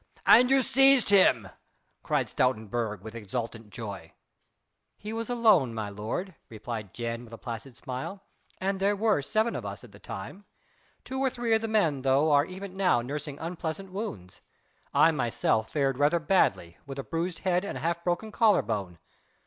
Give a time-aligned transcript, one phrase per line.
[0.25, 1.47] "And you seized him?"
[2.01, 4.13] cried Stoutenburg with exultant joy.
[4.97, 8.23] "He was alone, my lord," replied Jan with a placid smile,
[8.59, 10.45] "and there were seven of us at the time.
[11.03, 14.41] Two or three of the men, though, are even now nursing unpleasant wounds.
[14.91, 18.97] I myself fared rather badly with a bruised head and half broken collar bone....